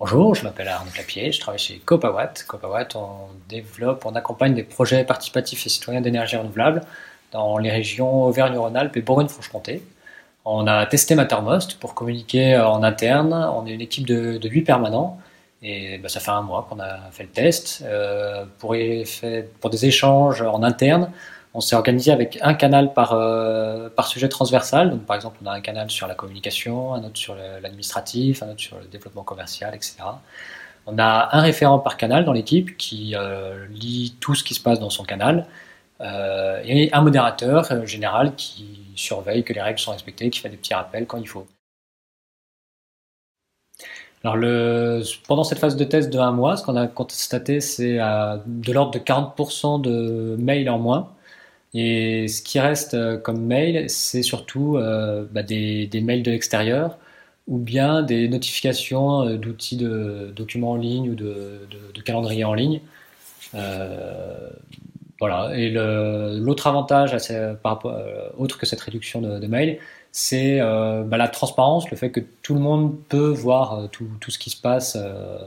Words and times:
Bonjour, 0.00 0.34
je 0.34 0.42
m'appelle 0.42 0.66
Arnaud 0.66 0.90
Clapier, 0.90 1.30
je 1.30 1.38
travaille 1.38 1.60
chez 1.60 1.78
Copawatt. 1.78 2.44
Copawatt, 2.48 2.96
on 2.96 3.28
développe, 3.48 4.04
on 4.04 4.16
accompagne 4.16 4.52
des 4.52 4.64
projets 4.64 5.04
participatifs 5.04 5.64
et 5.66 5.68
citoyens 5.68 6.00
d'énergie 6.00 6.36
renouvelable 6.36 6.80
dans 7.30 7.58
les 7.58 7.70
régions 7.70 8.24
Auvergne-Rhône-Alpes 8.24 8.96
et 8.96 9.02
Bourgogne-Franche-Comté. 9.02 9.82
On 10.44 10.66
a 10.66 10.84
testé 10.86 11.14
Mattermost 11.14 11.78
pour 11.78 11.94
communiquer 11.94 12.56
en 12.58 12.82
interne. 12.82 13.32
On 13.32 13.66
est 13.66 13.72
une 13.72 13.80
équipe 13.80 14.06
de, 14.06 14.36
de 14.36 14.48
8 14.48 14.62
permanents 14.62 15.20
et 15.62 15.98
bah, 15.98 16.08
ça 16.08 16.18
fait 16.18 16.32
un 16.32 16.42
mois 16.42 16.66
qu'on 16.68 16.80
a 16.80 17.10
fait 17.12 17.22
le 17.22 17.30
test. 17.30 17.82
Euh, 17.84 18.44
pour, 18.58 18.74
pour 19.60 19.70
des 19.70 19.86
échanges 19.86 20.42
en 20.42 20.64
interne, 20.64 21.12
on 21.54 21.60
s'est 21.60 21.76
organisé 21.76 22.10
avec 22.10 22.38
un 22.42 22.54
canal 22.54 22.92
par, 22.92 23.12
euh, 23.12 23.88
par 23.88 24.08
sujet 24.08 24.28
transversal. 24.28 24.90
Donc, 24.90 25.06
par 25.06 25.16
exemple, 25.16 25.38
on 25.42 25.46
a 25.46 25.52
un 25.52 25.60
canal 25.60 25.90
sur 25.90 26.06
la 26.06 26.14
communication, 26.14 26.94
un 26.94 27.04
autre 27.04 27.16
sur 27.16 27.36
l'administratif, 27.62 28.42
un 28.42 28.50
autre 28.50 28.60
sur 28.60 28.78
le 28.78 28.86
développement 28.86 29.22
commercial, 29.22 29.74
etc. 29.74 30.02
On 30.86 30.98
a 30.98 31.28
un 31.32 31.40
référent 31.40 31.78
par 31.78 31.96
canal 31.96 32.24
dans 32.24 32.32
l'équipe 32.32 32.76
qui 32.76 33.14
euh, 33.14 33.66
lit 33.68 34.16
tout 34.20 34.34
ce 34.34 34.44
qui 34.44 34.54
se 34.54 34.60
passe 34.60 34.80
dans 34.80 34.90
son 34.90 35.04
canal 35.04 35.46
euh, 36.00 36.60
et 36.64 36.92
un 36.92 37.00
modérateur 37.00 37.70
euh, 37.72 37.86
général 37.86 38.34
qui 38.36 38.66
surveille 38.94 39.44
que 39.44 39.52
les 39.52 39.62
règles 39.62 39.78
sont 39.78 39.92
respectées, 39.92 40.28
qui 40.30 40.40
fait 40.40 40.50
des 40.50 40.56
petits 40.56 40.74
rappels 40.74 41.06
quand 41.06 41.18
il 41.18 41.28
faut. 41.28 41.46
Alors 44.22 44.36
pendant 45.28 45.44
cette 45.44 45.58
phase 45.58 45.76
de 45.76 45.84
test 45.84 46.10
de 46.10 46.18
un 46.18 46.32
mois, 46.32 46.56
ce 46.56 46.64
qu'on 46.64 46.76
a 46.76 46.86
constaté, 46.86 47.60
c'est 47.60 47.98
de 47.98 48.72
l'ordre 48.72 48.92
de 48.92 48.98
40% 48.98 49.82
de 49.82 50.36
mails 50.38 50.70
en 50.70 50.78
moins. 50.78 51.10
Et 51.74 52.28
ce 52.28 52.40
qui 52.40 52.60
reste 52.60 52.94
euh, 52.94 53.18
comme 53.18 53.44
mail, 53.44 53.90
c'est 53.90 54.22
surtout 54.22 54.76
euh, 54.76 55.26
bah, 55.30 55.42
des, 55.42 55.88
mails 56.02 56.22
de 56.22 56.30
l'extérieur 56.30 56.98
ou 57.48 57.58
bien 57.58 58.02
des 58.02 58.28
notifications 58.28 59.22
euh, 59.22 59.36
d'outils 59.36 59.76
de 59.76 60.32
documents 60.34 60.72
en 60.72 60.76
ligne 60.76 61.10
ou 61.10 61.14
de, 61.16 61.66
de, 61.94 62.00
calendrier 62.02 62.44
en 62.44 62.54
ligne. 62.54 62.80
Voilà. 65.20 65.56
Et 65.56 65.70
l'autre 65.70 66.66
avantage, 66.66 67.16
par 67.62 67.72
rapport, 67.72 67.96
autre 68.36 68.58
que 68.58 68.66
cette 68.66 68.80
réduction 68.80 69.20
de, 69.20 69.38
de 69.38 69.46
mails, 69.46 69.78
c'est 70.16 70.60
euh, 70.60 71.02
bah, 71.02 71.16
la 71.16 71.26
transparence, 71.26 71.90
le 71.90 71.96
fait 71.96 72.10
que 72.10 72.20
tout 72.20 72.54
le 72.54 72.60
monde 72.60 72.96
peut 73.08 73.30
voir 73.30 73.74
euh, 73.74 73.86
tout, 73.88 74.06
tout, 74.20 74.30
ce 74.30 74.38
qui 74.38 74.48
se 74.48 74.60
passe, 74.60 74.96
euh, 74.96 75.38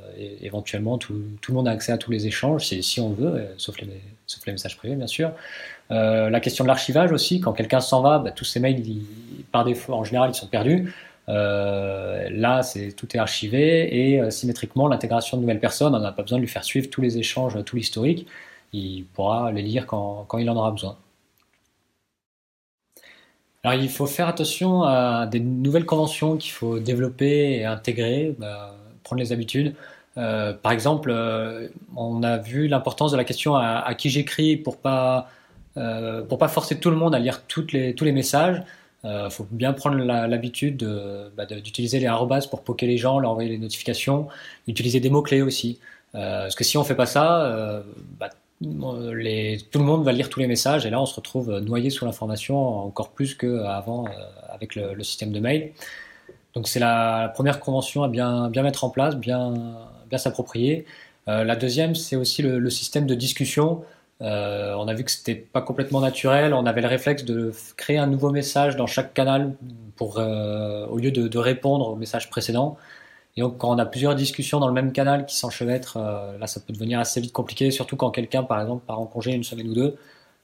éventuellement 0.42 0.98
tout, 0.98 1.22
tout, 1.40 1.54
le 1.54 1.56
monde 1.56 1.70
a 1.70 1.72
accès 1.72 1.94
à 1.94 1.98
tous 1.98 2.12
les 2.12 2.28
échanges, 2.28 2.66
si 2.66 3.00
on 3.00 3.12
veut, 3.12 3.48
sauf 3.56 3.80
les, 3.80 3.88
sauf 4.26 4.46
les 4.46 4.52
messages 4.52 4.76
privés 4.76 4.96
bien 4.96 5.08
sûr. 5.08 5.32
Euh, 5.90 6.30
la 6.30 6.42
question 6.42 6.66
de 6.66 6.68
l'archivage 6.68 7.14
aussi, 7.14 7.40
quand 7.40 7.54
quelqu'un 7.54 7.80
s'en 7.80 8.02
va, 8.02 8.20
bah, 8.20 8.32
tous 8.32 8.44
ces 8.44 8.60
mails, 8.60 8.84
par 9.54 9.64
défaut, 9.64 9.94
en 9.94 10.04
général, 10.04 10.32
ils 10.32 10.38
sont 10.38 10.48
perdus. 10.48 10.94
Euh, 11.30 12.28
là, 12.30 12.62
c'est 12.62 12.92
tout 12.92 13.08
est 13.16 13.20
archivé 13.20 14.12
et 14.12 14.32
symétriquement, 14.32 14.90
l'intégration 14.90 15.38
de 15.38 15.44
nouvelles 15.44 15.62
personnes, 15.62 15.96
on 15.96 16.00
n'a 16.00 16.12
pas 16.12 16.24
besoin 16.24 16.40
de 16.40 16.44
lui 16.44 16.50
faire 16.50 16.66
suivre 16.66 16.90
tous 16.90 17.02
les 17.02 17.18
échanges, 17.18 17.58
tout 17.64 17.78
l'historique. 17.78 18.28
Il 18.74 19.06
pourra 19.06 19.52
les 19.52 19.62
lire 19.62 19.88
quand, 19.88 20.26
quand 20.28 20.38
il 20.38 20.50
en 20.50 20.56
aura 20.56 20.72
besoin. 20.72 20.98
Alors, 23.64 23.82
il 23.82 23.90
faut 23.90 24.06
faire 24.08 24.28
attention 24.28 24.84
à 24.84 25.28
des 25.28 25.40
nouvelles 25.40 25.86
conventions 25.86 26.38
qu'il 26.38 26.52
faut 26.52 26.80
développer 26.80 27.58
et 27.58 27.66
intégrer, 27.66 28.36
bah, 28.40 28.76
prendre 29.04 29.20
les 29.22 29.34
habitudes. 29.34 29.76
Euh, 30.18 30.54
par 30.54 30.72
exemple, 30.72 31.10
euh, 31.12 31.68
on 31.96 32.24
a 32.24 32.38
vu 32.38 32.68
l'importance 32.68 33.12
de 33.12 33.18
la 33.18 33.24
question 33.24 33.56
à, 33.56 33.94
qui 33.96 34.10
j'écris 34.10 34.58
pour 34.58 34.78
pas 34.78 35.30
euh, 35.78 36.24
pour 36.24 36.40
pas 36.40 36.48
forcer 36.48 36.80
tout 36.80 36.90
le 36.90 36.96
monde 36.96 37.14
à 37.14 37.20
lire 37.20 37.44
les, 37.72 37.94
tous 37.94 38.04
les 38.04 38.12
messages. 38.12 38.64
Il 39.04 39.10
euh, 39.10 39.30
faut 39.30 39.48
bien 39.52 39.74
prendre 39.74 39.98
l'habitude 39.98 40.84
bah, 41.38 41.46
d'utiliser 41.46 42.00
les 42.00 42.08
arrobas 42.08 42.48
pour 42.50 42.64
poker 42.64 42.90
les 42.90 42.98
gens, 42.98 43.20
leur 43.20 43.32
envoyer 43.32 43.50
les 43.50 43.60
notifications, 43.60 44.28
utiliser 44.68 45.00
des 45.00 45.10
mots 45.12 45.22
clés 45.22 45.44
aussi. 45.44 45.80
Euh, 46.16 46.44
parce 46.44 46.56
que 46.56 46.64
si 46.64 46.78
on 46.78 46.84
fait 46.84 46.96
pas 46.96 47.06
ça, 47.06 47.84
bah, 48.20 48.30
les, 48.62 49.60
tout 49.72 49.80
le 49.80 49.86
monde 49.86 50.04
va 50.04 50.12
lire 50.12 50.30
tous 50.30 50.40
les 50.40 50.48
messages 50.48 50.86
et 50.86 50.90
là 50.90 51.00
on 51.00 51.06
se 51.06 51.16
retrouve 51.16 51.60
noyé 51.60 51.90
sous 51.90 52.06
l'information 52.06 52.58
encore 52.86 53.10
plus 53.12 53.36
qu'avant 53.36 54.06
euh, 54.06 54.10
avec 54.50 54.76
le, 54.76 55.04
système 55.04 55.32
de 55.32 55.40
mail. 55.40 55.74
Donc 56.54 56.68
c'est 56.68 56.80
la, 56.80 57.32
première 57.36 57.60
convention 57.60 58.04
à 58.04 58.08
bien, 58.08 58.50
mettre 58.50 58.84
en 58.84 58.90
place, 58.90 59.16
bien, 59.16 59.54
s'approprier. 60.16 60.86
Euh, 61.28 61.44
la 61.44 61.56
deuxième, 61.56 61.94
c'est 61.94 62.16
aussi 62.16 62.42
le, 62.42 62.70
système 62.72 63.06
de 63.06 63.14
discussion. 63.14 63.84
Euh, 64.22 64.74
on 64.76 64.88
a 64.88 64.94
vu 64.96 65.04
que 65.04 65.12
c'était 65.12 65.36
pas 65.36 65.62
complètement 65.62 66.00
naturel. 66.02 66.54
On 66.54 66.66
avait 66.66 66.82
le 66.82 66.88
réflexe 66.88 67.26
de 67.26 67.54
créer 67.76 67.98
un 68.00 68.08
nouveau 68.08 68.32
message 68.32 68.76
dans 68.76 68.88
chaque 68.88 69.14
canal 69.14 69.54
pour, 69.96 70.18
euh, 70.18 70.88
au 70.88 70.98
lieu 70.98 71.12
de, 71.12 71.28
de, 71.28 71.38
répondre 71.38 71.90
au 71.90 71.96
message 71.96 72.30
précédent. 72.32 72.78
Et 73.38 73.42
donc, 73.42 73.60
quand 73.60 73.70
on 73.70 73.78
a 73.78 73.86
plusieurs 73.86 74.16
discussions 74.16 74.60
dans 74.60 74.68
le 74.68 74.74
même 74.74 74.92
canal 74.92 75.28
qui 75.28 75.36
s'enchevêtrent, 75.36 75.98
euh, 75.98 76.38
là, 76.40 76.48
ça 76.48 76.60
peut 76.60 76.74
devenir 76.74 77.00
assez 77.00 77.22
vite 77.22 77.32
compliqué, 77.32 77.70
surtout 77.70 77.96
quand 77.96 78.10
quelqu'un, 78.10 78.44
par 78.44 78.60
exemple, 78.60 78.84
part 78.86 79.00
en 79.00 79.06
congé 79.06 79.32
une 79.32 79.44
semaine 79.44 79.70
ou 79.70 79.74
deux, 79.76 79.96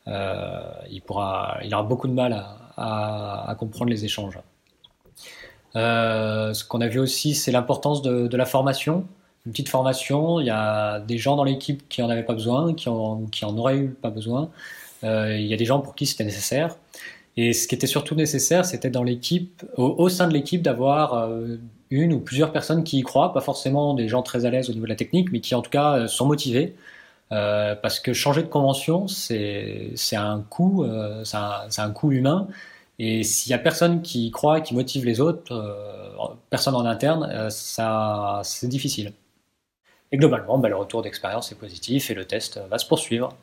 euh, 0.08 0.62
il, 0.92 1.02
aura 1.10 1.84
beaucoup 1.84 2.08
de 2.08 2.14
mal 2.14 2.46
à, 2.78 3.56
comprendre 3.58 3.90
les 3.90 4.06
échanges. 4.06 4.38
Euh, 5.76 6.54
ce 6.54 6.64
qu'on 6.64 6.82
a 6.82 6.88
vu 6.88 7.00
aussi, 7.00 7.34
c'est 7.34 7.52
l'importance 7.52 8.04
de, 8.04 8.38
la 8.38 8.46
formation. 8.46 9.08
Une 9.48 9.54
petite 9.54 9.70
formation, 9.70 10.40
il 10.40 10.46
y 10.46 10.52
a 10.52 11.00
des 11.00 11.18
gens 11.18 11.36
dans 11.36 11.44
l'équipe 11.44 11.90
qui 11.90 12.04
en 12.04 12.10
avaient 12.10 12.24
pas 12.24 12.34
besoin, 12.34 12.76
qui 12.76 12.90
en, 12.90 13.28
auraient 13.58 13.78
eu 13.78 13.90
pas 13.90 14.12
besoin. 14.12 14.50
Il 15.02 15.46
y 15.48 15.54
a 15.54 15.58
des 15.58 15.66
gens 15.66 15.80
pour 15.80 15.96
qui 15.96 16.06
c'était 16.06 16.24
nécessaire. 16.24 16.76
Et 17.36 17.54
ce 17.54 17.68
qui 17.68 17.76
était 17.76 17.88
surtout 17.88 18.16
nécessaire, 18.16 18.66
c'était 18.66 18.90
dans 18.90 19.04
l'équipe, 19.04 19.64
au, 19.78 19.96
au, 19.98 20.10
sein 20.10 20.28
de 20.28 20.34
l'équipe, 20.34 20.62
d'avoir 20.62 21.16
euh, 21.16 21.58
une 21.90 22.14
ou 22.14 22.20
plusieurs 22.20 22.52
personnes 22.52 22.84
qui 22.84 23.00
y 23.00 23.02
croient, 23.02 23.34
pas 23.34 23.42
forcément 23.42 23.94
des 23.94 24.08
gens 24.08 24.22
très 24.22 24.46
à 24.46 24.52
l'aise 24.52 24.70
au 24.70 24.74
niveau 24.74 24.86
de 24.86 24.90
la 24.90 24.96
technique, 24.96 25.32
mais 25.32 25.40
qui 25.40 25.56
en 25.56 25.62
tout 25.62 25.72
cas 25.72 25.98
euh, 25.98 26.08
sont 26.08 26.28
motivés. 26.28 26.76
Euh, 27.34 27.76
parce 27.76 28.00
que 28.00 28.14
changer 28.14 28.44
de 28.44 28.48
convention, 28.48 29.08
c'est 29.08 29.96
un 30.14 30.42
coût, 30.50 30.84
euh, 30.84 31.24
c'est 31.24 31.38
un, 31.38 31.68
un, 31.78 31.92
coût 31.92 32.12
humain. 32.12 32.48
Et 33.00 33.24
s'il 33.24 33.52
y 33.52 33.54
a 33.56 33.58
personne 33.58 34.02
qui 34.04 34.28
y 34.28 34.32
croit, 34.32 34.62
qui 34.62 34.76
motive 34.76 35.06
les 35.06 35.20
autres, 35.20 35.52
euh, 35.52 36.28
personne 36.50 36.76
en 36.76 36.86
interne, 36.86 37.50
ça 37.50 38.42
c'est 38.44 38.68
difficile. 38.68 39.14
Et 40.12 40.18
globalement, 40.18 40.60
bah, 40.60 40.70
le 40.70 40.76
retour 40.76 41.02
d'expérience 41.02 41.52
est 41.52 41.56
positif 41.56 42.12
et 42.12 42.14
le 42.14 42.26
test 42.26 42.60
va 42.70 42.78
se 42.78 42.86
poursuivre. 42.86 43.36